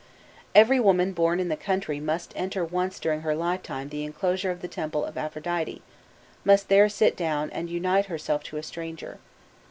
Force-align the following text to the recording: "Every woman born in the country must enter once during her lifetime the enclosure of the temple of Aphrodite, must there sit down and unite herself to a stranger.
"Every 0.55 0.79
woman 0.79 1.13
born 1.13 1.39
in 1.39 1.49
the 1.49 1.55
country 1.55 1.99
must 1.99 2.33
enter 2.35 2.65
once 2.65 2.99
during 2.99 3.21
her 3.21 3.35
lifetime 3.35 3.89
the 3.89 4.03
enclosure 4.03 4.49
of 4.49 4.61
the 4.63 4.67
temple 4.67 5.05
of 5.05 5.15
Aphrodite, 5.15 5.83
must 6.43 6.69
there 6.69 6.89
sit 6.89 7.15
down 7.15 7.51
and 7.51 7.69
unite 7.69 8.07
herself 8.07 8.41
to 8.45 8.57
a 8.57 8.63
stranger. 8.63 9.19